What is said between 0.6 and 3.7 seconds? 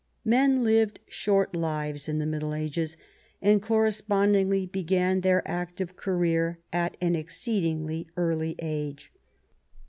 lived short lives in the Middle Ages, and